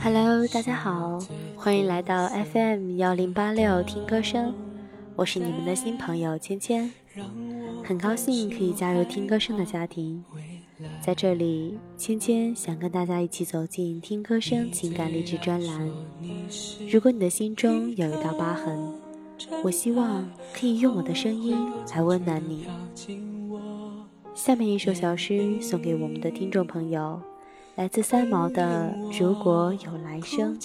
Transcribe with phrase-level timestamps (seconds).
[0.00, 1.18] Hello，大家好，
[1.56, 4.54] 欢迎来到 FM 幺零八六听歌声，
[5.16, 6.90] 我是你们的新朋友芊芊，
[7.84, 10.24] 很高兴可以加入听歌声的家庭。
[11.02, 15.90] 在这里，芊芊想跟大家一起走进听歌声情感励志专栏。
[16.90, 18.94] 如果你的心中有一道疤痕，
[19.64, 21.56] 我希望可以用我的声音
[21.92, 22.66] 来温暖你。
[24.34, 27.20] 下面一首小诗送给我们的听众朋友。
[27.78, 30.58] 来自三毛的《如果有来生》。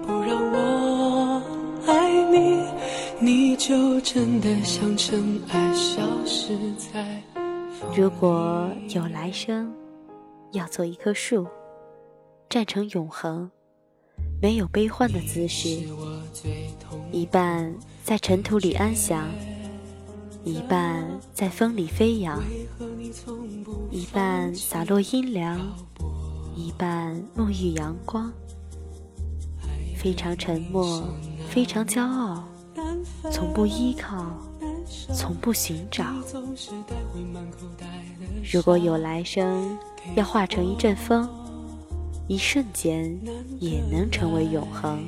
[0.00, 1.42] 不让我
[1.88, 2.62] 爱你，
[3.18, 7.20] 你就真的像尘埃消失在。
[7.96, 9.74] 如果有来生，
[10.52, 11.44] 要做一棵树，
[12.48, 13.50] 站成永恒，
[14.40, 15.80] 没有悲欢的姿势，
[17.10, 17.74] 一半
[18.04, 19.28] 在尘土里安详。
[20.44, 22.40] 一半在风里飞扬，
[23.90, 25.60] 一半洒落阴凉，
[26.56, 28.32] 一半沐浴阳光。
[29.96, 31.02] 非常沉默，
[31.48, 32.44] 非常骄傲，
[33.32, 34.24] 从不依靠，
[35.14, 36.04] 从不寻找。
[38.52, 39.76] 如果有来生，
[40.14, 41.28] 要化成一阵风，
[42.28, 43.18] 一瞬间
[43.58, 45.04] 也能成为永恒。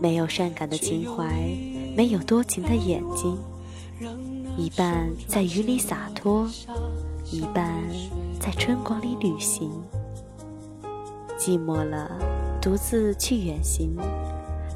[0.00, 1.24] 没有善感的情怀，
[1.96, 3.38] 没有多情的眼睛。
[4.56, 6.48] 一半在雨里洒脱，
[7.30, 7.74] 一半
[8.38, 9.68] 在春光里旅行。
[11.36, 12.08] 寂寞了，
[12.62, 13.96] 独自去远行，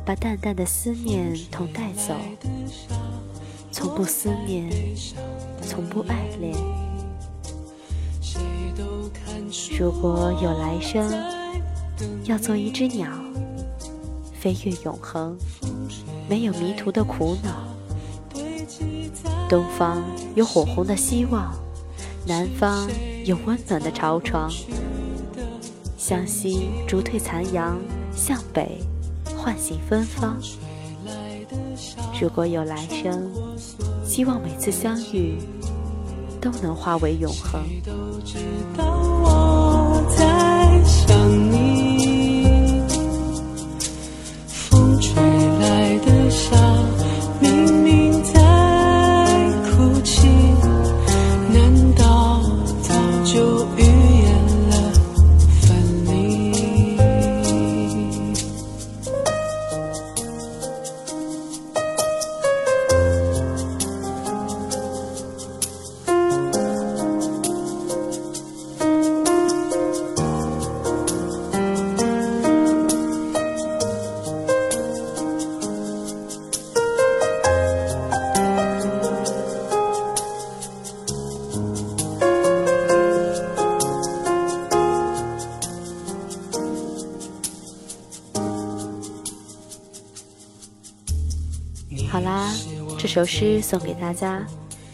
[0.05, 2.15] 把淡淡的思念同带走。
[3.71, 4.69] 从不思念，
[5.63, 6.57] 从不爱恋。
[9.79, 11.09] 如果有来生，
[12.25, 13.09] 要做一只鸟，
[14.35, 15.39] 飞越永恒，
[16.29, 17.78] 没有迷途的苦恼。
[19.49, 20.03] 东方
[20.35, 21.55] 有火红的希望，
[22.27, 22.87] 南方
[23.25, 24.51] 有温暖的巢床。
[25.97, 27.79] 向西逐退残阳，
[28.15, 28.79] 向北
[29.37, 30.37] 唤醒芬芳。
[32.21, 33.31] 如果有来生，
[34.05, 35.39] 希望每次相遇
[36.41, 37.63] 都能化为永恒。
[92.11, 92.51] 好啦，
[92.99, 94.43] 这首诗送给大家，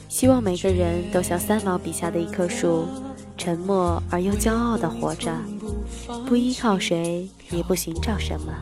[0.09, 2.87] 希望每个人都像三毛笔下的一棵树，
[3.39, 5.31] 沉默而又骄傲地活着，
[6.27, 8.53] 不依靠谁，也不寻找什么。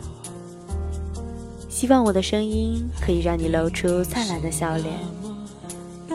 [1.69, 4.99] 希望我的声音可以让你露出灿烂的笑脸。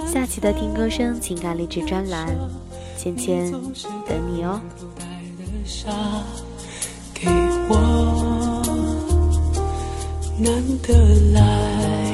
[0.06, 2.28] 下期的听歌声情感励志专栏，
[2.98, 3.52] 芊芊
[4.08, 4.62] 等你哦。
[10.40, 10.94] 难得
[11.34, 12.06] 来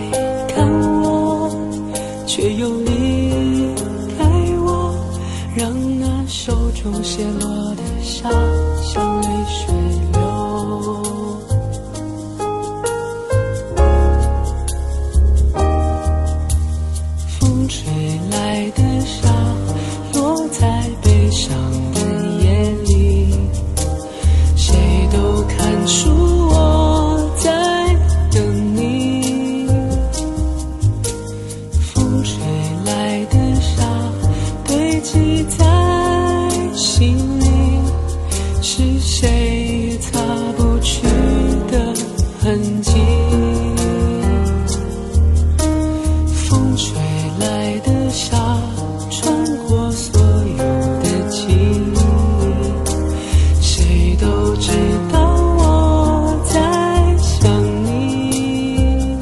[54.65, 54.71] 知
[55.12, 55.19] 道
[55.57, 57.51] 我在想
[57.83, 59.18] 你，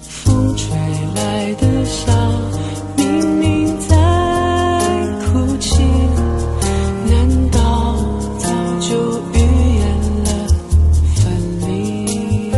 [0.00, 0.74] 风吹
[1.14, 2.10] 来的砂，
[2.96, 3.04] 明
[3.38, 3.94] 明在
[5.26, 5.82] 哭泣，
[7.10, 7.94] 难道
[8.38, 8.48] 早
[8.80, 9.38] 就预
[9.76, 9.84] 言
[10.24, 10.28] 了
[11.14, 11.20] 分
[11.68, 12.50] 离？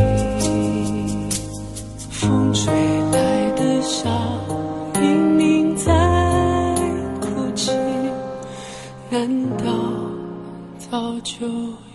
[2.08, 2.72] 风吹
[3.10, 4.08] 来的砂，
[5.00, 5.02] 明
[5.34, 5.92] 明在
[7.20, 7.72] 哭泣，
[9.10, 9.85] 难道？
[11.16, 11.85] 多久。